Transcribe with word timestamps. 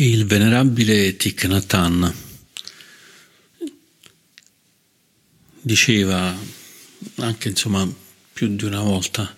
Il 0.00 0.26
venerabile 0.26 1.16
Thich 1.16 1.42
Nhat 1.46 1.74
Hanh 1.74 2.14
diceva, 5.60 6.38
anche 7.16 7.48
insomma 7.48 7.84
più 8.32 8.54
di 8.54 8.64
una 8.64 8.80
volta, 8.80 9.36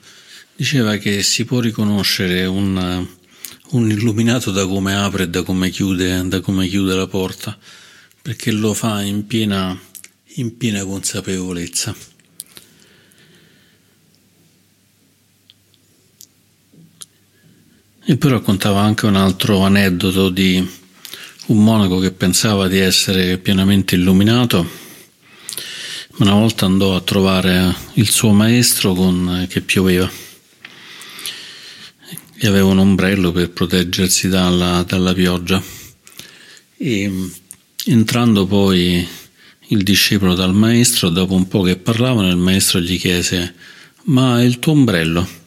diceva 0.54 0.98
che 0.98 1.22
si 1.22 1.46
può 1.46 1.60
riconoscere 1.60 2.44
un, 2.44 3.08
un 3.70 3.90
illuminato 3.90 4.50
da 4.50 4.66
come 4.66 4.94
apre 4.94 5.22
e 5.22 5.28
da 5.30 5.42
come 5.44 5.70
chiude, 5.70 6.28
da 6.28 6.40
come 6.40 6.68
chiude 6.68 6.94
la 6.94 7.06
porta, 7.06 7.58
perché 8.20 8.50
lo 8.50 8.74
fa 8.74 9.00
in 9.00 9.26
piena, 9.26 9.74
in 10.34 10.58
piena 10.58 10.84
consapevolezza. 10.84 11.96
E 18.10 18.16
poi 18.16 18.30
raccontava 18.32 18.80
anche 18.80 19.06
un 19.06 19.14
altro 19.14 19.60
aneddoto 19.60 20.30
di 20.30 20.68
un 21.46 21.62
monaco 21.62 22.00
che 22.00 22.10
pensava 22.10 22.66
di 22.66 22.78
essere 22.78 23.38
pienamente 23.38 23.94
illuminato. 23.94 24.68
Una 26.16 26.32
volta 26.32 26.66
andò 26.66 26.96
a 26.96 27.02
trovare 27.02 27.72
il 27.92 28.10
suo 28.10 28.32
maestro 28.32 28.94
con, 28.94 29.46
che 29.48 29.60
pioveva 29.60 30.10
e 32.34 32.46
aveva 32.48 32.66
un 32.66 32.78
ombrello 32.78 33.30
per 33.30 33.50
proteggersi 33.50 34.28
dalla, 34.28 34.82
dalla 34.82 35.14
pioggia. 35.14 35.62
E 36.78 37.30
entrando 37.84 38.44
poi 38.44 39.06
il 39.68 39.82
discepolo 39.84 40.34
dal 40.34 40.52
maestro, 40.52 41.10
dopo 41.10 41.34
un 41.34 41.46
po' 41.46 41.62
che 41.62 41.76
parlavano, 41.76 42.28
il 42.28 42.36
maestro 42.38 42.80
gli 42.80 42.98
chiese: 42.98 43.54
Ma 44.06 44.42
il 44.42 44.58
tuo 44.58 44.72
ombrello? 44.72 45.38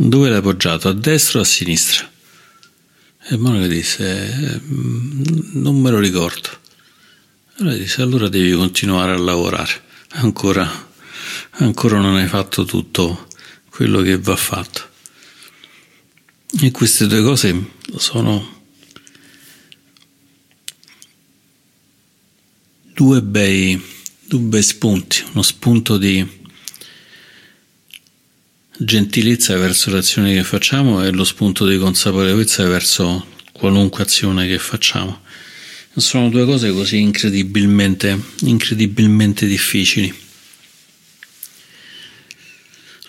Dove 0.00 0.28
l'hai 0.28 0.38
appoggiato? 0.38 0.86
A 0.86 0.92
destra 0.92 1.40
o 1.40 1.42
a 1.42 1.44
sinistra? 1.44 2.08
E 3.30 3.36
Monica 3.36 3.66
disse, 3.66 4.62
non 5.54 5.80
me 5.80 5.90
lo 5.90 5.98
ricordo. 5.98 6.50
Allora 7.56 7.74
disse, 7.74 8.00
allora 8.00 8.28
devi 8.28 8.52
continuare 8.52 9.10
a 9.10 9.18
lavorare, 9.18 9.82
ancora, 10.10 10.88
ancora 11.50 11.98
non 11.98 12.14
hai 12.14 12.28
fatto 12.28 12.64
tutto 12.64 13.26
quello 13.70 14.00
che 14.00 14.16
va 14.18 14.36
fatto. 14.36 14.88
E 16.60 16.70
queste 16.70 17.08
due 17.08 17.22
cose 17.22 17.70
sono 17.96 18.62
due 22.94 23.20
bei, 23.20 23.82
due 24.26 24.38
bei 24.38 24.62
spunti, 24.62 25.24
uno 25.32 25.42
spunto 25.42 25.98
di 25.98 26.37
gentilezza 28.80 29.56
verso 29.56 29.90
le 29.90 29.98
azioni 29.98 30.34
che 30.34 30.44
facciamo 30.44 31.02
e 31.02 31.10
lo 31.10 31.24
spunto 31.24 31.66
di 31.66 31.78
consapevolezza 31.78 32.64
verso 32.68 33.26
qualunque 33.52 34.04
azione 34.04 34.46
che 34.46 34.58
facciamo. 34.58 35.20
Sono 35.96 36.28
due 36.28 36.44
cose 36.44 36.70
così 36.70 37.00
incredibilmente, 37.00 38.16
incredibilmente 38.42 39.46
difficili. 39.46 40.14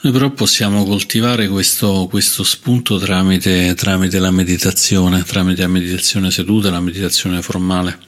Noi 0.02 0.14
però 0.14 0.32
possiamo 0.32 0.86
coltivare 0.86 1.48
questo, 1.50 2.08
questo 2.10 2.44
spunto 2.44 2.98
tramite, 2.98 3.76
tramite 3.76 4.18
la 4.18 4.32
meditazione, 4.32 5.24
tramite 5.24 5.62
la 5.62 5.68
meditazione 5.68 6.32
seduta, 6.32 6.72
la 6.72 6.80
meditazione 6.80 7.44
formale 7.44 8.00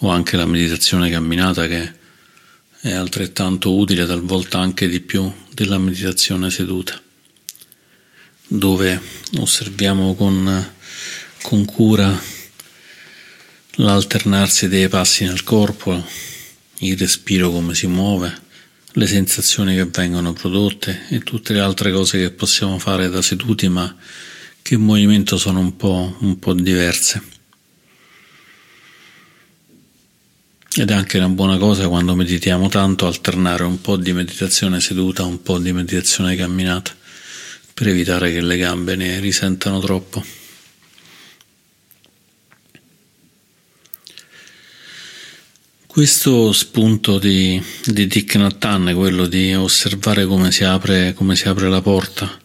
o 0.00 0.10
anche 0.10 0.36
la 0.36 0.44
meditazione 0.44 1.08
camminata 1.08 1.66
che 1.66 1.98
è 2.82 2.92
altrettanto 2.92 3.74
utile, 3.74 4.06
talvolta 4.06 4.58
anche 4.58 4.88
di 4.88 5.00
più 5.00 5.30
della 5.52 5.76
meditazione 5.76 6.50
seduta, 6.50 7.00
dove 8.46 9.00
osserviamo 9.38 10.14
con, 10.14 10.72
con 11.42 11.64
cura 11.66 12.18
l'alternarsi 13.72 14.68
dei 14.68 14.88
passi 14.88 15.24
nel 15.24 15.44
corpo, 15.44 16.02
il 16.78 16.96
respiro 16.96 17.50
come 17.50 17.74
si 17.74 17.86
muove, 17.86 18.48
le 18.92 19.06
sensazioni 19.06 19.74
che 19.74 19.84
vengono 19.84 20.32
prodotte 20.32 21.06
e 21.10 21.20
tutte 21.20 21.52
le 21.52 21.60
altre 21.60 21.92
cose 21.92 22.18
che 22.18 22.30
possiamo 22.30 22.78
fare 22.78 23.10
da 23.10 23.20
seduti 23.20 23.68
ma 23.68 23.94
che 24.62 24.74
in 24.74 24.80
movimento 24.80 25.36
sono 25.36 25.60
un 25.60 25.76
po', 25.76 26.16
un 26.20 26.38
po 26.38 26.54
diverse. 26.54 27.39
Ed 30.72 30.88
è 30.88 30.94
anche 30.94 31.18
una 31.18 31.28
buona 31.28 31.58
cosa 31.58 31.88
quando 31.88 32.14
meditiamo 32.14 32.68
tanto 32.68 33.08
alternare 33.08 33.64
un 33.64 33.80
po' 33.80 33.96
di 33.96 34.12
meditazione 34.12 34.80
seduta, 34.80 35.24
un 35.24 35.42
po' 35.42 35.58
di 35.58 35.72
meditazione 35.72 36.36
camminata, 36.36 36.94
per 37.74 37.88
evitare 37.88 38.32
che 38.32 38.40
le 38.40 38.56
gambe 38.56 38.94
ne 38.94 39.18
risentano 39.18 39.80
troppo. 39.80 40.24
Questo 45.88 46.52
spunto 46.52 47.18
di, 47.18 47.60
di 47.84 48.06
Thich 48.06 48.36
Nhat 48.36 48.64
Hanh, 48.64 48.94
quello 48.94 49.26
di 49.26 49.52
osservare 49.52 50.24
come 50.24 50.52
si, 50.52 50.62
apre, 50.62 51.14
come 51.14 51.34
si 51.34 51.48
apre 51.48 51.68
la 51.68 51.82
porta 51.82 52.40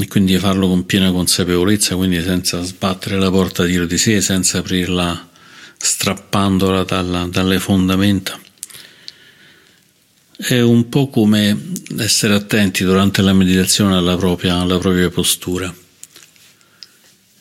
e 0.00 0.08
quindi 0.08 0.36
farlo 0.38 0.66
con 0.66 0.84
piena 0.86 1.12
consapevolezza, 1.12 1.94
quindi 1.94 2.20
senza 2.20 2.60
sbattere 2.62 3.16
la 3.16 3.30
porta 3.30 3.64
dietro 3.64 3.86
di 3.86 3.96
sé, 3.96 4.20
senza 4.20 4.58
aprirla 4.58 5.34
strappandola 5.76 6.84
dalla, 6.84 7.26
dalle 7.26 7.58
fondamenta. 7.58 8.38
È 10.36 10.60
un 10.60 10.88
po' 10.88 11.08
come 11.08 11.72
essere 11.98 12.34
attenti 12.34 12.84
durante 12.84 13.22
la 13.22 13.32
meditazione 13.32 13.96
alla 13.96 14.16
propria, 14.16 14.56
alla 14.56 14.78
propria 14.78 15.08
postura. 15.08 15.74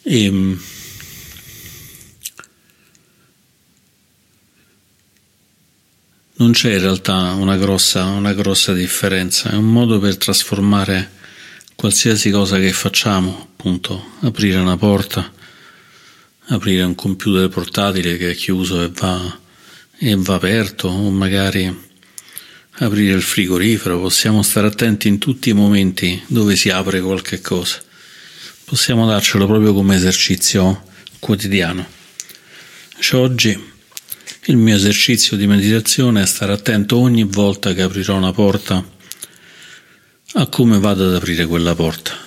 E, 0.02 0.24
ehm, 0.24 0.62
non 6.38 6.52
c'è 6.52 6.74
in 6.74 6.80
realtà 6.80 7.32
una 7.34 7.58
grossa, 7.58 8.06
una 8.06 8.34
grossa 8.34 8.74
differenza, 8.74 9.50
è 9.50 9.56
un 9.56 9.72
modo 9.72 10.00
per 10.00 10.18
trasformare 10.18 11.12
qualsiasi 11.76 12.30
cosa 12.30 12.58
che 12.58 12.72
facciamo, 12.72 13.50
appunto 13.52 14.12
aprire 14.22 14.58
una 14.60 14.78
porta, 14.78 15.32
aprire 16.48 16.84
un 16.84 16.96
computer 16.96 17.48
portatile 17.50 18.18
che 18.18 18.32
è 18.32 18.36
chiuso 18.36 18.84
e 18.84 18.90
va, 18.90 19.40
e 19.98 20.16
va 20.16 20.36
aperto, 20.36 20.88
o 20.88 21.10
magari 21.10 21.84
aprire 22.80 23.16
il 23.16 23.22
frigorifero, 23.22 24.00
possiamo 24.00 24.44
stare 24.44 24.68
attenti 24.68 25.08
in 25.08 25.18
tutti 25.18 25.50
i 25.50 25.54
momenti 25.54 26.22
dove 26.28 26.56
si 26.56 26.70
apre 26.70 27.02
qualche 27.02 27.42
cosa. 27.42 27.82
Possiamo 28.66 29.08
darcelo 29.08 29.46
proprio 29.46 29.74
come 29.74 29.96
esercizio 29.96 30.84
quotidiano. 31.20 31.88
Cioè, 33.00 33.20
oggi 33.20 33.74
il 34.46 34.58
mio 34.58 34.76
esercizio 34.76 35.38
di 35.38 35.48
meditazione 35.48 36.22
è 36.22 36.26
stare 36.26 36.52
attento 36.52 36.98
ogni 36.98 37.24
volta 37.24 37.74
che 37.74 37.82
aprirò 37.82 38.16
una 38.16 38.32
porta 38.32 38.84
a 40.38 40.48
come 40.48 40.80
vado 40.80 41.08
ad 41.08 41.16
aprire 41.16 41.46
quella 41.46 41.74
porta 41.74 42.25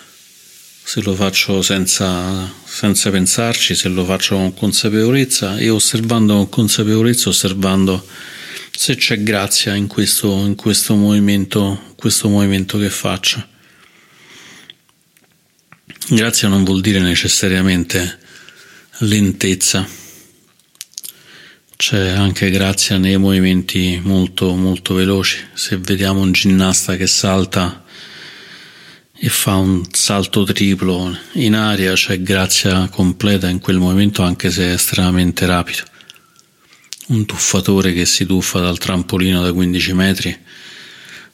se 0.88 1.02
lo 1.02 1.14
faccio 1.14 1.60
senza, 1.60 2.50
senza 2.64 3.10
pensarci, 3.10 3.74
se 3.74 3.90
lo 3.90 4.06
faccio 4.06 4.36
con 4.36 4.54
consapevolezza 4.54 5.58
e 5.58 5.68
osservando 5.68 6.32
con 6.32 6.48
consapevolezza, 6.48 7.28
osservando 7.28 8.06
se 8.70 8.96
c'è 8.96 9.22
grazia 9.22 9.74
in 9.74 9.86
questo, 9.86 10.32
in 10.46 10.54
questo, 10.54 10.94
movimento, 10.94 11.92
questo 11.94 12.30
movimento 12.30 12.78
che 12.78 12.88
faccio. 12.88 13.46
Grazia 16.08 16.48
non 16.48 16.64
vuol 16.64 16.80
dire 16.80 17.00
necessariamente 17.00 18.18
lentezza, 19.00 19.86
c'è 21.76 22.08
anche 22.12 22.48
grazia 22.48 22.96
nei 22.96 23.18
movimenti 23.18 24.00
molto, 24.02 24.54
molto 24.54 24.94
veloci. 24.94 25.36
Se 25.52 25.76
vediamo 25.76 26.20
un 26.20 26.32
ginnasta 26.32 26.96
che 26.96 27.06
salta 27.06 27.84
e 29.20 29.28
fa 29.28 29.56
un 29.56 29.84
salto 29.90 30.44
triplo 30.44 31.16
in 31.32 31.54
aria, 31.54 31.92
c'è 31.94 32.22
grazia 32.22 32.88
completa 32.88 33.48
in 33.48 33.58
quel 33.58 33.78
momento 33.78 34.22
anche 34.22 34.50
se 34.50 34.68
è 34.68 34.72
estremamente 34.74 35.44
rapido. 35.44 35.82
Un 37.08 37.26
tuffatore 37.26 37.92
che 37.92 38.06
si 38.06 38.26
tuffa 38.26 38.60
dal 38.60 38.78
trampolino 38.78 39.42
da 39.42 39.52
15 39.52 39.92
metri 39.92 40.38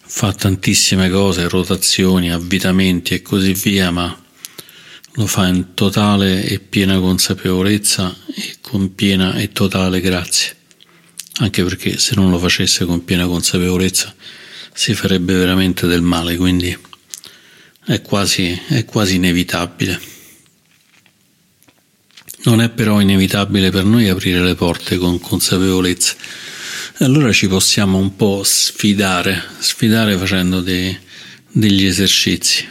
fa 0.07 0.33
tantissime 0.33 1.11
cose, 1.11 1.49
rotazioni, 1.49 2.31
avvitamenti 2.31 3.15
e 3.15 3.23
così 3.23 3.53
via, 3.53 3.91
ma 3.91 4.17
lo 5.17 5.27
fa 5.27 5.47
in 5.49 5.75
totale 5.75 6.45
e 6.45 6.61
piena 6.61 6.99
consapevolezza 6.99 8.15
e 8.35 8.57
con 8.61 8.95
piena 8.95 9.35
e 9.35 9.53
totale 9.53 10.01
grazia. 10.01 10.55
Anche 11.39 11.65
perché 11.65 11.99
se 11.99 12.15
non 12.15 12.31
lo 12.31 12.39
facesse 12.39 12.85
con 12.85 13.05
piena 13.05 13.27
consapevolezza 13.27 14.15
si 14.73 14.95
farebbe 14.95 15.35
veramente 15.35 15.87
del 15.87 16.03
male, 16.03 16.37
quindi 16.37 16.77
è 17.87 18.01
quasi, 18.01 18.59
è 18.69 18.85
quasi 18.85 19.17
inevitabile. 19.17 20.01
Non 22.45 22.61
è 22.61 22.71
però 22.71 23.01
inevitabile 23.01 23.71
per 23.71 23.85
noi 23.85 24.09
aprire 24.09 24.43
le 24.43 24.55
porte 24.55 24.97
con 24.97 25.19
consapevolezza. 25.19 26.15
Allora 26.99 27.33
ci 27.33 27.49
possiamo 27.49 27.99
un 27.99 28.17
po' 28.17 28.43
sfidare, 28.45 29.43
sfidare 29.59 30.17
facendo 30.17 30.61
dei, 30.61 30.97
degli 31.51 31.85
esercizi. 31.85 32.69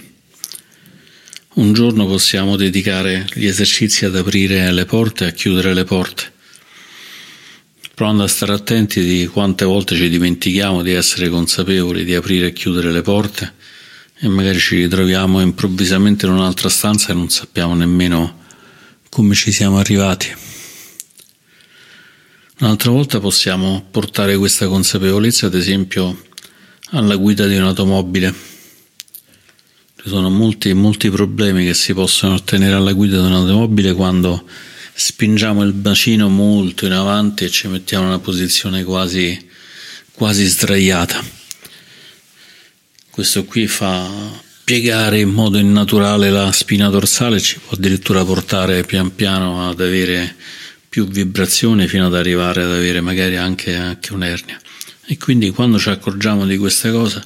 Un 1.55 1.73
giorno 1.73 2.07
possiamo 2.07 2.55
dedicare 2.55 3.27
gli 3.33 3.45
esercizi 3.45 4.05
ad 4.05 4.15
aprire 4.15 4.71
le 4.71 4.85
porte 4.85 5.25
e 5.25 5.27
a 5.27 5.31
chiudere 5.31 5.73
le 5.75 5.83
porte, 5.83 6.31
provando 7.93 8.23
a 8.23 8.27
stare 8.27 8.53
attenti 8.53 9.03
di 9.03 9.27
quante 9.27 9.63
volte 9.65 9.95
ci 9.95 10.09
dimentichiamo 10.09 10.81
di 10.81 10.91
essere 10.91 11.29
consapevoli 11.29 12.03
di 12.03 12.15
aprire 12.15 12.47
e 12.47 12.53
chiudere 12.53 12.91
le 12.91 13.03
porte 13.03 13.61
e 14.19 14.27
magari 14.27 14.59
ci 14.59 14.75
ritroviamo 14.75 15.41
improvvisamente 15.41 16.25
in 16.25 16.31
un'altra 16.31 16.69
stanza 16.69 17.11
e 17.11 17.15
non 17.15 17.29
sappiamo 17.29 17.73
nemmeno 17.75 18.41
come 19.09 19.35
ci 19.35 19.51
siamo 19.51 19.77
arrivati. 19.79 20.33
Un'altra 22.59 22.91
volta 22.91 23.19
possiamo 23.19 23.85
portare 23.91 24.37
questa 24.37 24.67
consapevolezza, 24.67 25.47
ad 25.47 25.55
esempio, 25.55 26.17
alla 26.91 27.15
guida 27.15 27.45
di 27.45 27.57
un'automobile. 27.57 28.33
Ci 30.01 30.09
sono 30.09 30.29
molti, 30.29 30.73
molti 30.73 31.09
problemi 31.09 31.65
che 31.65 31.73
si 31.73 31.93
possono 31.93 32.35
ottenere 32.35 32.75
alla 32.75 32.93
guida 32.93 33.19
di 33.19 33.25
un'automobile 33.25 33.93
quando 33.93 34.45
spingiamo 34.93 35.63
il 35.63 35.73
bacino 35.73 36.29
molto 36.29 36.85
in 36.85 36.93
avanti 36.93 37.43
e 37.43 37.49
ci 37.49 37.67
mettiamo 37.67 38.05
in 38.05 38.09
una 38.11 38.19
posizione 38.19 38.83
quasi, 38.83 39.47
quasi 40.11 40.45
sdraiata. 40.45 41.42
Questo 43.13 43.45
qui 43.45 43.67
fa 43.67 44.09
piegare 44.63 45.19
in 45.19 45.29
modo 45.29 45.59
innaturale 45.59 46.31
la 46.31 46.51
spina 46.51 46.89
dorsale, 46.89 47.39
ci 47.39 47.59
può 47.59 47.77
addirittura 47.77 48.25
portare 48.25 48.81
pian 48.85 49.13
piano 49.13 49.69
ad 49.69 49.79
avere 49.81 50.35
più 50.89 51.07
vibrazioni 51.07 51.87
fino 51.87 52.07
ad 52.07 52.15
arrivare 52.15 52.63
ad 52.63 52.71
avere 52.71 53.01
magari 53.01 53.37
anche, 53.37 53.75
anche 53.75 54.13
un'ernia. 54.13 54.59
E 55.05 55.19
quindi 55.19 55.51
quando 55.51 55.77
ci 55.77 55.89
accorgiamo 55.89 56.47
di 56.47 56.57
questa 56.57 56.89
cosa, 56.89 57.23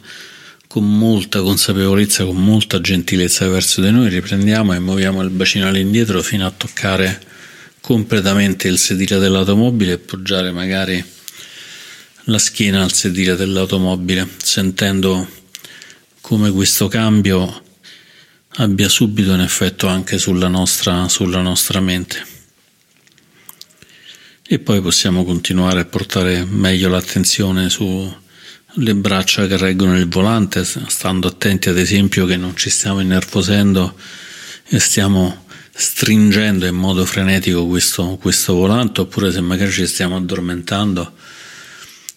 con 0.68 0.84
molta 0.84 1.42
consapevolezza, 1.42 2.26
con 2.26 2.36
molta 2.36 2.82
gentilezza 2.82 3.48
verso 3.48 3.80
di 3.80 3.90
noi, 3.90 4.10
riprendiamo 4.10 4.74
e 4.74 4.80
muoviamo 4.80 5.22
il 5.22 5.30
bacino 5.30 5.70
all'indietro 5.70 6.22
fino 6.22 6.46
a 6.46 6.52
toccare 6.52 7.18
completamente 7.80 8.68
il 8.68 8.78
sedile 8.78 9.20
dell'automobile 9.20 9.94
e 9.94 9.98
poggiare 10.00 10.52
magari 10.52 11.02
la 12.26 12.40
schiena 12.40 12.84
al 12.84 12.92
sedile 12.92 13.38
dell'automobile, 13.38 14.28
sentendo 14.36 15.37
come 16.28 16.52
questo 16.52 16.90
cambio 16.90 17.64
abbia 18.58 18.90
subito 18.90 19.32
un 19.32 19.40
effetto 19.40 19.88
anche 19.88 20.18
sulla 20.18 20.50
nostra, 20.50 21.08
sulla 21.08 21.40
nostra 21.40 21.80
mente. 21.80 22.22
E 24.46 24.60
poi 24.60 24.82
possiamo 24.82 25.24
continuare 25.24 25.80
a 25.80 25.86
portare 25.86 26.44
meglio 26.44 26.90
l'attenzione 26.90 27.70
sulle 27.70 28.94
braccia 28.96 29.48
che 29.48 29.56
reggono 29.56 29.98
il 29.98 30.10
volante, 30.10 30.66
stando 30.66 31.30
attenti 31.30 31.70
ad 31.70 31.78
esempio 31.78 32.26
che 32.26 32.36
non 32.36 32.58
ci 32.58 32.70
stiamo 32.70 33.00
innervosendo 33.00 33.96
e 34.66 34.80
stiamo 34.80 35.46
stringendo 35.72 36.66
in 36.66 36.76
modo 36.76 37.06
frenetico 37.06 37.66
questo, 37.68 38.18
questo 38.20 38.54
volante, 38.54 39.00
oppure 39.00 39.32
se 39.32 39.40
magari 39.40 39.72
ci 39.72 39.88
stiamo 39.88 40.18
addormentando 40.18 41.14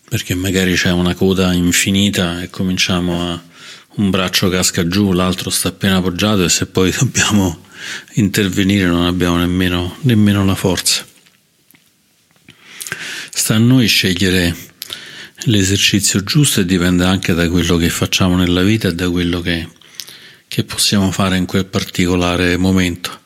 perché 0.09 0.35
magari 0.35 0.75
c'è 0.75 0.91
una 0.91 1.15
coda 1.15 1.53
infinita 1.53 2.43
e 2.43 2.51
cominciamo 2.51 3.31
a 3.31 3.49
un 3.97 4.11
braccio 4.11 4.49
casca 4.49 4.87
giù, 4.87 5.13
l'altro 5.13 5.51
sta 5.51 5.69
appena 5.69 5.97
appoggiato 5.97 6.45
e 6.45 6.49
se 6.49 6.67
poi 6.67 6.91
dobbiamo 6.97 7.65
intervenire 8.15 8.87
non 8.87 9.07
abbiamo 9.07 9.37
nemmeno, 9.37 9.97
nemmeno 10.03 10.45
la 10.45 10.55
forza. 10.55 11.05
Sta 13.33 13.55
a 13.55 13.59
noi 13.59 13.87
scegliere 13.87 14.55
l'esercizio 15.45 16.23
giusto 16.23 16.61
e 16.61 16.67
dipende 16.67 17.05
anche 17.05 17.33
da 17.33 17.49
quello 17.49 17.77
che 17.77 17.89
facciamo 17.89 18.37
nella 18.37 18.63
vita 18.63 18.89
e 18.89 18.95
da 18.95 19.09
quello 19.09 19.41
che, 19.41 19.69
che 20.47 20.65
possiamo 20.65 21.11
fare 21.11 21.37
in 21.37 21.47
quel 21.47 21.67
particolare 21.67 22.57
momento. 22.57 23.19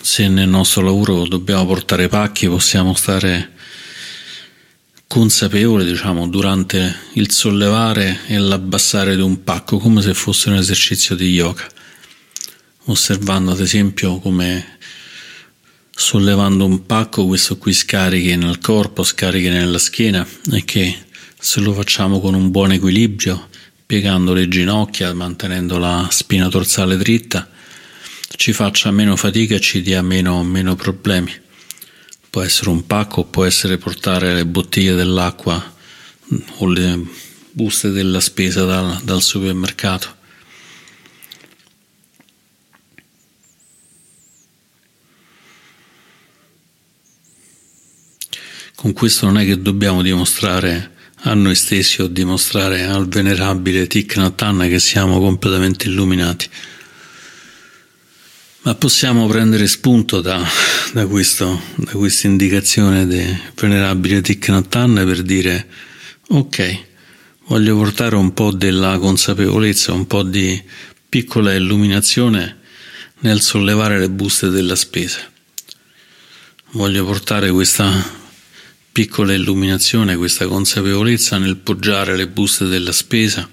Se 0.00 0.28
nel 0.28 0.48
nostro 0.48 0.82
lavoro 0.82 1.26
dobbiamo 1.26 1.66
portare 1.66 2.08
pacchi, 2.08 2.48
possiamo 2.48 2.94
stare 2.94 3.53
consapevoli, 5.14 5.84
diciamo, 5.84 6.26
durante 6.26 6.92
il 7.12 7.30
sollevare 7.30 8.22
e 8.26 8.36
l'abbassare 8.36 9.14
di 9.14 9.22
un 9.22 9.44
pacco, 9.44 9.78
come 9.78 10.02
se 10.02 10.12
fosse 10.12 10.48
un 10.48 10.56
esercizio 10.56 11.14
di 11.14 11.30
yoga, 11.30 11.64
osservando 12.86 13.52
ad 13.52 13.60
esempio 13.60 14.18
come 14.18 14.78
sollevando 15.88 16.64
un 16.64 16.84
pacco 16.84 17.26
questo 17.26 17.58
qui 17.58 17.72
scarichi 17.72 18.34
nel 18.34 18.58
corpo, 18.58 19.04
scarichi 19.04 19.48
nella 19.50 19.78
schiena 19.78 20.26
e 20.50 20.64
che 20.64 20.98
se 21.38 21.60
lo 21.60 21.72
facciamo 21.74 22.18
con 22.18 22.34
un 22.34 22.50
buon 22.50 22.72
equilibrio, 22.72 23.50
piegando 23.86 24.32
le 24.32 24.48
ginocchia, 24.48 25.14
mantenendo 25.14 25.78
la 25.78 26.08
spina 26.10 26.48
dorsale 26.48 26.96
dritta, 26.96 27.48
ci 28.34 28.52
faccia 28.52 28.90
meno 28.90 29.14
fatica 29.14 29.54
e 29.54 29.60
ci 29.60 29.80
dia 29.80 30.02
meno, 30.02 30.42
meno 30.42 30.74
problemi. 30.74 31.42
Può 32.34 32.42
essere 32.42 32.70
un 32.70 32.84
pacco, 32.84 33.22
può 33.22 33.44
essere 33.44 33.78
portare 33.78 34.34
le 34.34 34.44
bottiglie 34.44 34.96
dell'acqua 34.96 35.72
o 36.56 36.66
le 36.66 37.00
buste 37.52 37.90
della 37.90 38.18
spesa 38.18 38.64
dal, 38.64 39.00
dal 39.04 39.22
supermercato. 39.22 40.16
Con 48.74 48.92
questo 48.92 49.26
non 49.26 49.38
è 49.38 49.44
che 49.44 49.62
dobbiamo 49.62 50.02
dimostrare 50.02 50.90
a 51.14 51.34
noi 51.34 51.54
stessi 51.54 52.02
o 52.02 52.08
dimostrare 52.08 52.82
al 52.82 53.06
venerabile 53.06 53.86
Thich 53.86 54.16
Nhat 54.16 54.66
che 54.66 54.80
siamo 54.80 55.20
completamente 55.20 55.86
illuminati, 55.86 56.50
ma 58.64 58.74
possiamo 58.76 59.26
prendere 59.26 59.66
spunto 59.66 60.22
da, 60.22 60.42
da, 60.92 61.06
questo, 61.06 61.60
da 61.74 61.92
questa 61.92 62.26
indicazione 62.28 63.06
del 63.06 63.38
venerabile 63.54 64.22
Thich 64.22 64.48
Nhat 64.48 64.74
Hanh 64.74 65.04
per 65.04 65.22
dire 65.22 65.66
ok, 66.28 66.78
voglio 67.48 67.76
portare 67.76 68.16
un 68.16 68.32
po' 68.32 68.52
della 68.52 68.96
consapevolezza, 68.98 69.92
un 69.92 70.06
po' 70.06 70.22
di 70.22 70.62
piccola 71.06 71.52
illuminazione 71.52 72.60
nel 73.20 73.42
sollevare 73.42 73.98
le 73.98 74.08
buste 74.08 74.48
della 74.48 74.76
spesa. 74.76 75.20
Voglio 76.70 77.04
portare 77.04 77.50
questa 77.50 77.92
piccola 78.90 79.34
illuminazione, 79.34 80.16
questa 80.16 80.46
consapevolezza 80.46 81.36
nel 81.36 81.58
poggiare 81.58 82.16
le 82.16 82.28
buste 82.28 82.64
della 82.64 82.92
spesa, 82.92 83.46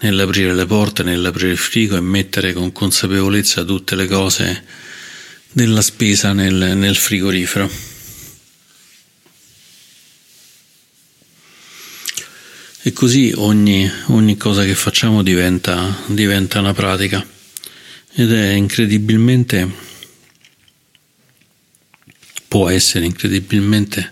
nell'aprire 0.00 0.54
le 0.54 0.66
porte, 0.66 1.02
nell'aprire 1.02 1.52
il 1.52 1.58
frigo 1.58 1.96
e 1.96 2.00
mettere 2.00 2.52
con 2.52 2.72
consapevolezza 2.72 3.64
tutte 3.64 3.94
le 3.96 4.06
cose 4.06 4.64
della 5.52 5.82
spesa 5.82 6.32
nel, 6.32 6.76
nel 6.76 6.96
frigorifero. 6.96 7.70
E 12.82 12.92
così 12.92 13.32
ogni, 13.36 13.90
ogni 14.06 14.36
cosa 14.36 14.64
che 14.64 14.74
facciamo 14.74 15.22
diventa, 15.22 16.02
diventa 16.06 16.60
una 16.60 16.72
pratica 16.72 17.26
ed 18.14 18.32
è 18.32 18.52
incredibilmente 18.52 19.86
può 22.48 22.70
essere 22.70 23.04
incredibilmente 23.04 24.10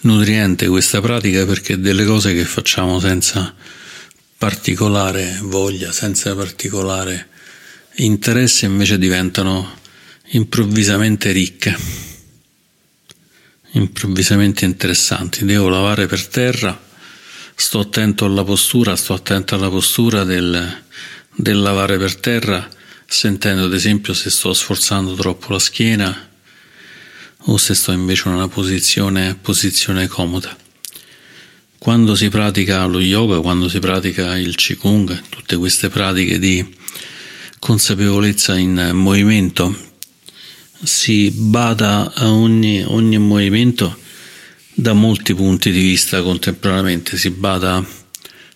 nutriente 0.00 0.68
questa 0.68 1.00
pratica 1.00 1.46
perché 1.46 1.80
delle 1.80 2.04
cose 2.04 2.34
che 2.34 2.44
facciamo 2.44 3.00
senza 3.00 3.54
particolare 4.46 5.40
voglia, 5.42 5.90
senza 5.90 6.32
particolare 6.36 7.30
interesse 7.96 8.66
invece 8.66 8.96
diventano 8.96 9.80
improvvisamente 10.26 11.32
ricche, 11.32 11.76
improvvisamente 13.72 14.64
interessanti. 14.64 15.44
Devo 15.44 15.68
lavare 15.68 16.06
per 16.06 16.24
terra, 16.28 16.80
sto 17.56 17.80
attento 17.80 18.24
alla 18.24 18.44
postura, 18.44 18.94
sto 18.94 19.14
attento 19.14 19.56
alla 19.56 19.68
postura 19.68 20.22
del, 20.22 20.82
del 21.34 21.60
lavare 21.60 21.98
per 21.98 22.14
terra, 22.14 22.68
sentendo 23.04 23.64
ad 23.64 23.74
esempio 23.74 24.14
se 24.14 24.30
sto 24.30 24.52
sforzando 24.52 25.14
troppo 25.14 25.54
la 25.54 25.58
schiena 25.58 26.28
o 27.36 27.56
se 27.56 27.74
sto 27.74 27.90
invece 27.90 28.28
in 28.28 28.34
una 28.34 28.46
posizione, 28.46 29.34
posizione 29.34 30.06
comoda. 30.06 30.65
Quando 31.78 32.14
si 32.14 32.28
pratica 32.30 32.84
lo 32.86 33.00
yoga, 33.00 33.40
quando 33.40 33.68
si 33.68 33.78
pratica 33.78 34.36
il 34.38 34.54
Qigong, 34.54 35.28
tutte 35.28 35.56
queste 35.56 35.88
pratiche 35.88 36.38
di 36.38 36.64
consapevolezza 37.58 38.56
in 38.56 38.90
movimento, 38.94 39.76
si 40.82 41.30
bada 41.30 42.12
a 42.14 42.32
ogni, 42.32 42.82
ogni 42.84 43.18
movimento 43.18 43.98
da 44.72 44.94
molti 44.94 45.34
punti 45.34 45.70
di 45.70 45.80
vista 45.80 46.22
contemporaneamente, 46.22 47.16
si 47.16 47.30
bada 47.30 47.84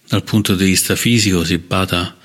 dal 0.08 0.24
punto 0.24 0.54
di 0.54 0.64
vista 0.64 0.96
fisico, 0.96 1.44
si 1.44 1.58
bada 1.58 2.16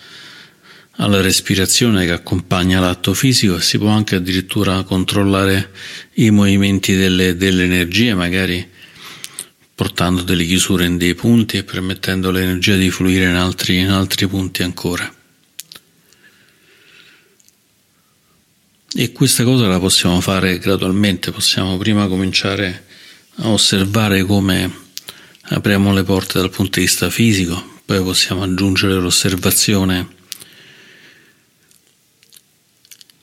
alla 0.97 1.21
respirazione 1.21 2.05
che 2.05 2.11
accompagna 2.11 2.79
l'atto 2.79 3.13
fisico 3.13 3.57
e 3.57 3.61
si 3.61 3.77
può 3.77 3.89
anche 3.89 4.15
addirittura 4.15 4.83
controllare 4.83 5.71
i 6.15 6.29
movimenti 6.31 6.95
delle, 6.95 7.35
delle 7.35 7.65
energie, 7.65 8.13
magari 8.15 8.73
portando 9.75 10.21
delle 10.21 10.45
chiusure 10.45 10.85
in 10.85 10.97
dei 10.97 11.13
punti 11.15 11.57
e 11.57 11.63
permettendo 11.65 12.29
all'energia 12.29 12.77
di 12.77 12.89
fluire 12.89 13.25
in 13.25 13.35
altri, 13.35 13.79
in 13.79 13.89
altri 13.89 14.25
punti 14.25 14.63
ancora. 14.63 15.13
E 18.97 19.11
questa 19.11 19.43
cosa 19.43 19.67
la 19.67 19.77
possiamo 19.77 20.21
fare 20.21 20.57
gradualmente, 20.57 21.33
possiamo 21.33 21.77
prima 21.77 22.07
cominciare 22.07 22.85
a 23.39 23.49
osservare 23.49 24.23
come 24.23 24.71
apriamo 25.41 25.93
le 25.93 26.03
porte 26.03 26.39
dal 26.39 26.49
punto 26.49 26.79
di 26.79 26.85
vista 26.85 27.09
fisico, 27.09 27.81
poi 27.83 28.01
possiamo 28.01 28.43
aggiungere 28.43 28.93
l'osservazione 28.93 30.13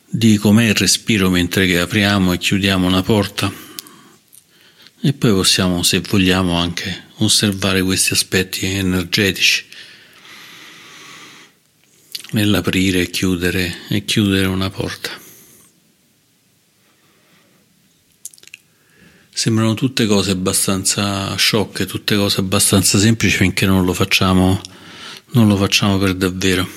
di 0.04 0.37
com'è 0.37 0.64
il 0.64 0.75
respiro 0.75 1.30
mentre 1.30 1.66
che 1.66 1.80
apriamo 1.80 2.35
e 2.35 2.38
chiudiamo 2.38 2.87
una 2.87 3.02
porta 3.02 3.50
e 5.04 5.12
poi 5.12 5.32
possiamo, 5.32 5.82
se 5.82 6.00
vogliamo, 6.00 6.56
anche 6.56 7.06
osservare 7.16 7.82
questi 7.82 8.12
aspetti 8.12 8.66
energetici 8.66 9.64
nell'aprire 12.30 13.02
e 13.02 13.11
chiudere 13.11 13.78
e 13.88 14.04
chiudere 14.04 14.47
una 14.47 14.71
porta. 14.71 15.11
Sembrano 19.35 19.75
tutte 19.75 20.06
cose 20.06 20.30
abbastanza 20.30 21.35
sciocche, 21.35 21.85
tutte 21.85 22.14
cose 22.14 22.38
abbastanza 22.38 22.97
semplici 22.97 23.38
finché 23.38 23.66
non 23.66 23.85
lo 23.85 23.92
facciamo, 23.92 24.61
non 25.32 25.49
lo 25.49 25.56
facciamo 25.56 25.99
per 25.99 26.14
davvero. 26.14 26.68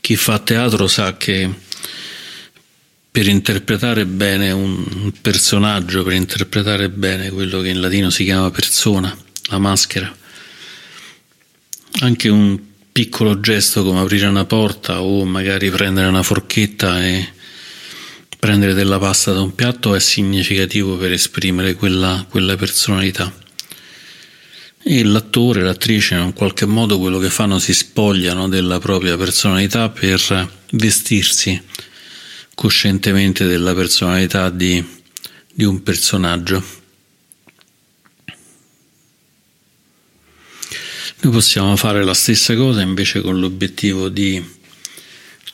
Chi 0.00 0.16
fa 0.16 0.38
teatro 0.38 0.86
sa 0.88 1.18
che 1.18 1.68
per 3.10 3.26
interpretare 3.26 4.06
bene 4.06 4.50
un 4.52 5.12
personaggio, 5.20 6.02
per 6.02 6.12
interpretare 6.12 6.88
bene 6.88 7.30
quello 7.30 7.60
che 7.60 7.68
in 7.68 7.80
latino 7.80 8.10
si 8.10 8.24
chiama 8.24 8.50
persona, 8.50 9.16
la 9.50 9.58
maschera, 9.58 10.14
anche 12.00 12.28
un 12.28 12.58
piccolo 12.92 13.40
gesto 13.40 13.84
come 13.84 14.00
aprire 14.00 14.26
una 14.26 14.44
porta 14.44 15.02
o 15.02 15.24
magari 15.24 15.70
prendere 15.70 16.06
una 16.06 16.22
forchetta 16.22 17.04
e 17.04 17.38
Prendere 18.40 18.72
della 18.72 18.98
pasta 18.98 19.34
da 19.34 19.42
un 19.42 19.54
piatto 19.54 19.94
è 19.94 20.00
significativo 20.00 20.96
per 20.96 21.12
esprimere 21.12 21.74
quella, 21.74 22.24
quella 22.26 22.56
personalità. 22.56 23.30
E 24.82 25.04
l'attore, 25.04 25.60
l'attrice, 25.60 26.14
in 26.14 26.32
qualche 26.32 26.64
modo 26.64 26.98
quello 26.98 27.18
che 27.18 27.28
fanno 27.28 27.58
si 27.58 27.74
spogliano 27.74 28.48
della 28.48 28.78
propria 28.78 29.18
personalità 29.18 29.90
per 29.90 30.48
vestirsi 30.70 31.62
coscientemente 32.60 33.46
della 33.46 33.74
personalità 33.74 34.50
di, 34.50 34.84
di 35.50 35.64
un 35.64 35.82
personaggio. 35.82 36.62
Noi 41.22 41.32
possiamo 41.32 41.74
fare 41.76 42.04
la 42.04 42.12
stessa 42.12 42.54
cosa 42.56 42.82
invece 42.82 43.22
con 43.22 43.40
l'obiettivo 43.40 44.10
di 44.10 44.44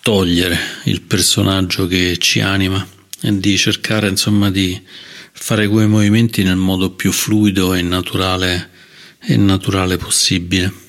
togliere 0.01 0.59
il 0.87 1.03
personaggio 1.03 1.87
che 1.87 2.19
ci 2.19 2.41
anima 2.41 2.85
e 3.21 3.39
di 3.39 3.57
cercare 3.57 4.09
insomma 4.09 4.51
di 4.51 4.83
fare 5.31 5.69
quei 5.69 5.87
movimenti 5.87 6.43
nel 6.43 6.57
modo 6.57 6.91
più 6.91 7.13
fluido 7.13 7.73
e 7.73 7.83
naturale, 7.83 8.71
e 9.21 9.37
naturale 9.37 9.97
possibile. 9.97 10.86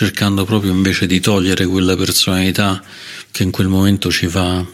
Cercando 0.00 0.46
proprio 0.46 0.72
invece 0.72 1.06
di 1.06 1.20
togliere 1.20 1.66
quella 1.66 1.94
personalità 1.94 2.82
che 3.30 3.42
in 3.42 3.50
quel 3.50 3.68
momento 3.68 4.10
ci 4.10 4.28
fa 4.28 4.64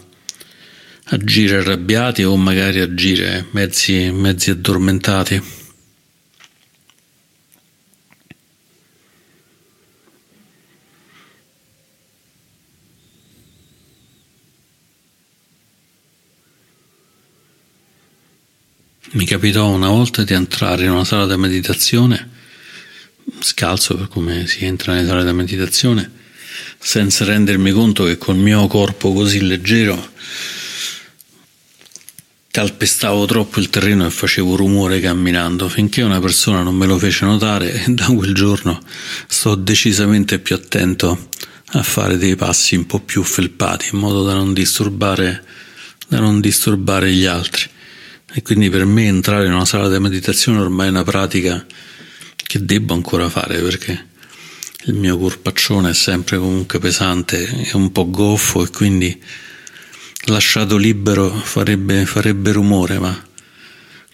agire 1.03 1.57
arrabbiati 1.57 2.23
o 2.23 2.37
magari 2.37 2.79
agire 2.79 3.45
mezzi, 3.51 4.09
mezzi 4.09 4.51
addormentati. 4.51 5.43
Mi 19.11 19.25
capitò 19.25 19.67
una 19.67 19.89
volta 19.89 20.23
di 20.23 20.31
entrare 20.31 20.85
in 20.85 20.91
una 20.91 21.03
sala 21.03 21.27
di 21.27 21.35
meditazione, 21.35 22.36
scalzo 23.39 23.95
per 23.95 24.07
come 24.07 24.47
si 24.47 24.65
entra 24.65 24.93
nelle 24.93 25.07
sale 25.07 25.23
di 25.23 25.33
meditazione, 25.33 26.11
senza 26.79 27.25
rendermi 27.25 27.71
conto 27.71 28.03
che 28.05 28.17
col 28.17 28.37
mio 28.37 28.67
corpo 28.67 29.13
così 29.13 29.41
leggero 29.41 30.15
calpestavo 32.57 33.27
troppo 33.27 33.59
il 33.59 33.69
terreno 33.69 34.07
e 34.07 34.09
facevo 34.09 34.55
rumore 34.55 34.99
camminando, 34.99 35.69
finché 35.69 36.01
una 36.01 36.19
persona 36.19 36.63
non 36.63 36.73
me 36.73 36.87
lo 36.87 36.97
fece 36.97 37.23
notare 37.23 37.71
e 37.71 37.83
da 37.93 38.05
quel 38.07 38.33
giorno 38.33 38.81
sto 39.27 39.53
decisamente 39.53 40.39
più 40.39 40.55
attento 40.55 41.29
a 41.73 41.83
fare 41.83 42.17
dei 42.17 42.35
passi 42.35 42.75
un 42.75 42.87
po' 42.87 42.99
più 42.99 43.21
felpati 43.21 43.89
in 43.93 43.99
modo 43.99 44.23
da 44.23 44.33
non 44.33 44.53
disturbare, 44.53 45.43
da 46.07 46.19
non 46.19 46.39
disturbare 46.39 47.11
gli 47.11 47.25
altri. 47.25 47.69
E 48.33 48.41
quindi 48.41 48.71
per 48.71 48.85
me 48.85 49.05
entrare 49.05 49.45
in 49.45 49.53
una 49.53 49.65
sala 49.65 49.87
di 49.87 49.99
meditazione 49.99 50.57
ormai 50.57 50.87
è 50.87 50.89
una 50.89 51.03
pratica 51.03 51.63
che 52.47 52.63
devo 52.63 52.93
ancora 52.93 53.29
fare 53.29 53.59
perché 53.59 54.07
il 54.85 54.93
mio 54.93 55.17
corpaccione 55.17 55.89
è 55.89 55.93
sempre 55.93 56.37
comunque 56.37 56.79
pesante 56.79 57.45
e 57.45 57.71
un 57.73 57.91
po' 57.91 58.09
goffo 58.09 58.63
e 58.63 58.69
quindi 58.69 59.21
lasciato 60.27 60.77
libero 60.77 61.29
farebbe, 61.29 62.05
farebbe 62.05 62.53
rumore, 62.53 62.99
ma 62.99 63.27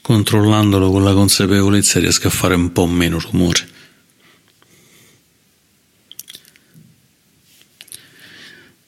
controllandolo 0.01 0.89
con 0.89 1.03
la 1.03 1.13
consapevolezza 1.13 1.99
riesco 1.99 2.27
a 2.27 2.31
fare 2.31 2.55
un 2.55 2.71
po' 2.71 2.87
meno 2.87 3.19
rumore. 3.19 3.69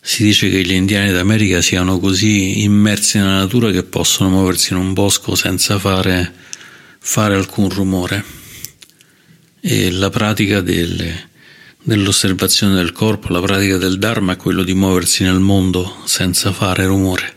Si 0.01 0.23
dice 0.23 0.49
che 0.49 0.63
gli 0.63 0.73
indiani 0.73 1.11
d'America 1.11 1.61
siano 1.61 1.99
così 1.99 2.63
immersi 2.63 3.17
nella 3.17 3.37
natura 3.37 3.71
che 3.71 3.83
possono 3.83 4.29
muoversi 4.29 4.73
in 4.73 4.79
un 4.79 4.93
bosco 4.93 5.35
senza 5.35 5.77
fare, 5.77 6.33
fare 6.99 7.35
alcun 7.35 7.69
rumore. 7.69 8.44
E 9.67 9.89
la 9.89 10.11
pratica 10.11 10.61
delle, 10.61 11.29
dell'osservazione 11.81 12.75
del 12.75 12.91
corpo, 12.91 13.33
la 13.33 13.41
pratica 13.41 13.77
del 13.77 13.97
Dharma 13.97 14.33
è 14.33 14.37
quello 14.37 14.61
di 14.61 14.75
muoversi 14.75 15.23
nel 15.23 15.39
mondo 15.39 16.03
senza 16.05 16.51
fare 16.51 16.85
rumore. 16.85 17.35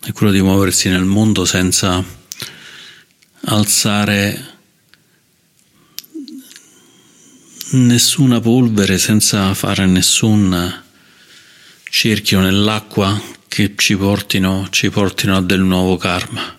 È 0.00 0.10
quello 0.12 0.32
di 0.32 0.40
muoversi 0.40 0.88
nel 0.88 1.04
mondo 1.04 1.44
senza 1.44 2.02
alzare 3.42 4.54
nessuna 7.72 8.40
polvere, 8.40 8.96
senza 8.96 9.52
fare 9.52 9.84
nessun 9.84 10.82
cerchio 11.90 12.40
nell'acqua 12.40 13.20
che 13.48 13.74
ci 13.76 13.98
portino, 13.98 14.66
ci 14.70 14.88
portino 14.88 15.36
a 15.36 15.42
del 15.42 15.60
nuovo 15.60 15.98
karma. 15.98 16.58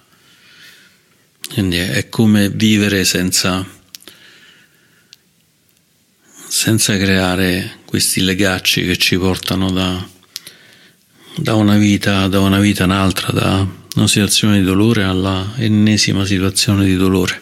Quindi 1.52 1.78
è 1.78 2.08
come 2.08 2.50
vivere 2.50 3.04
senza, 3.04 3.80
senza 6.52 6.98
creare 6.98 7.78
questi 7.86 8.20
legacci 8.20 8.84
che 8.84 8.98
ci 8.98 9.18
portano 9.18 9.72
da, 9.72 10.06
da 11.38 11.56
una 11.56 11.78
vita, 11.78 12.28
da 12.28 12.42
una 12.42 12.60
vita 12.60 12.84
un'altra, 12.84 13.32
da 13.32 13.66
una 13.96 14.08
situazione 14.08 14.60
di 14.60 14.66
dolore 14.66 15.04
alla 15.04 15.54
ennesima 15.56 16.26
situazione 16.26 16.84
di 16.84 16.98
dolore. 16.98 17.42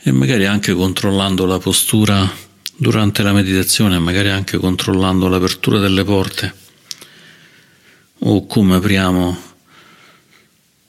E 0.00 0.10
magari 0.10 0.46
anche 0.46 0.72
controllando 0.72 1.44
la 1.44 1.58
postura 1.58 2.26
durante 2.74 3.22
la 3.22 3.34
meditazione, 3.34 3.98
magari 3.98 4.30
anche 4.30 4.56
controllando 4.56 5.28
l'apertura 5.28 5.78
delle 5.78 6.02
porte 6.02 6.54
o 8.20 8.46
come 8.46 8.76
apriamo 8.76 9.42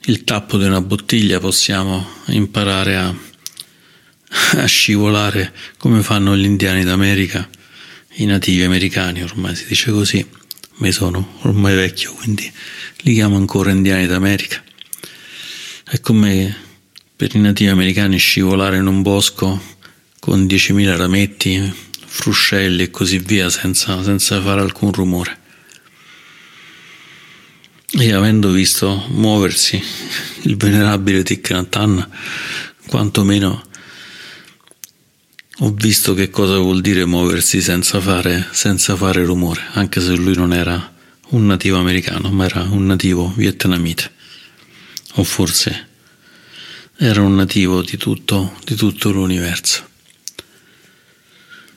il 0.06 0.24
tappo 0.24 0.56
di 0.56 0.64
una 0.64 0.80
bottiglia 0.80 1.38
possiamo 1.38 2.02
imparare 2.28 2.96
a, 2.96 3.14
a 4.56 4.66
scivolare 4.66 5.52
come 5.78 6.02
fanno 6.02 6.36
gli 6.36 6.44
indiani 6.44 6.84
d'America, 6.84 7.48
i 8.16 8.24
nativi 8.24 8.62
americani, 8.62 9.22
ormai 9.22 9.54
si 9.54 9.66
dice 9.66 9.90
così, 9.90 10.26
ma 10.76 10.90
sono 10.90 11.38
ormai 11.42 11.74
vecchio, 11.74 12.12
quindi 12.14 12.50
li 13.02 13.14
chiamo 13.14 13.36
ancora 13.36 13.70
indiani 13.70 14.06
d'America. 14.06 14.62
È 15.84 16.00
come 16.00 16.56
per 17.16 17.34
i 17.34 17.38
nativi 17.38 17.70
americani 17.70 18.18
scivolare 18.18 18.76
in 18.76 18.86
un 18.86 19.02
bosco 19.02 19.60
con 20.18 20.44
10.000 20.44 20.96
rametti, 20.96 21.72
fruscelli 22.06 22.84
e 22.84 22.90
così 22.90 23.18
via 23.18 23.50
senza, 23.50 24.02
senza 24.02 24.40
fare 24.40 24.60
alcun 24.60 24.92
rumore. 24.92 25.38
E 27.90 28.12
avendo 28.12 28.50
visto 28.50 29.06
muoversi 29.10 29.80
il 30.42 30.56
venerabile 30.56 31.22
Thich 31.22 31.50
Nhat 31.50 31.76
Hanh, 31.76 32.08
quantomeno 32.88 33.62
ho 35.58 35.70
visto 35.70 36.14
che 36.14 36.30
cosa 36.30 36.58
vuol 36.58 36.80
dire 36.80 37.04
muoversi 37.04 37.60
senza 37.60 38.00
fare, 38.00 38.48
senza 38.50 38.96
fare 38.96 39.24
rumore, 39.24 39.62
anche 39.72 40.00
se 40.00 40.14
lui 40.14 40.34
non 40.34 40.52
era 40.52 40.92
un 41.28 41.46
nativo 41.46 41.78
americano, 41.78 42.30
ma 42.30 42.46
era 42.46 42.62
un 42.62 42.86
nativo 42.86 43.32
vietnamita, 43.36 44.10
o 45.14 45.22
forse 45.24 45.88
era 46.96 47.22
un 47.22 47.34
nativo 47.36 47.82
di 47.82 47.96
tutto, 47.96 48.56
di 48.64 48.74
tutto 48.74 49.10
l'universo. 49.10 49.92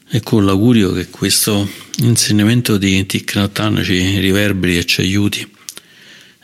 e 0.10 0.22
con 0.22 0.46
l'augurio 0.46 0.94
che 0.94 1.10
questo 1.10 1.70
insegnamento 1.98 2.78
di 2.78 3.06
Thich 3.06 3.36
Nhat 3.36 3.60
Hanh 3.60 3.84
ci 3.84 4.20
riverberi 4.20 4.78
e 4.78 4.86
ci 4.86 5.02
aiuti 5.02 5.46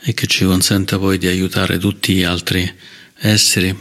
e 0.00 0.12
che 0.12 0.26
ci 0.26 0.44
consenta 0.44 0.98
poi 0.98 1.16
di 1.16 1.26
aiutare 1.26 1.78
tutti 1.78 2.12
gli 2.12 2.24
altri 2.24 2.70
esseri, 3.16 3.74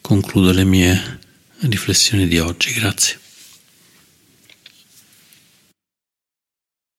concludo 0.00 0.52
le 0.52 0.64
mie 0.64 1.19
riflessioni 1.62 2.26
di 2.26 2.38
oggi. 2.38 2.72
Grazie. 2.72 3.18